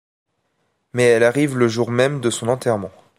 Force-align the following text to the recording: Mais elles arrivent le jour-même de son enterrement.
Mais 0.93 1.03
elles 1.03 1.23
arrivent 1.23 1.59
le 1.59 1.67
jour-même 1.67 2.21
de 2.21 2.31
son 2.31 2.47
enterrement. 2.47 2.89